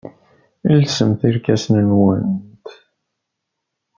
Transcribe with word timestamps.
Lsemt 0.79 1.21
irkasen-nwent. 1.29 2.65